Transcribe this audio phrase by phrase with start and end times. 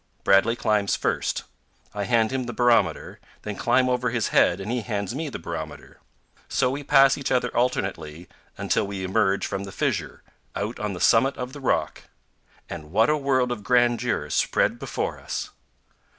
[0.23, 1.43] Bradley climbs first;
[1.93, 5.37] I hand him the barometer, then climb over his head and he hands me the
[5.37, 5.99] barometer.
[6.49, 8.27] So we pass each other alternately
[8.57, 10.23] until we emerge from the fissure,
[10.55, 12.05] out on the summit of the rock.
[12.67, 15.51] And what a world of grandeur is spread before us!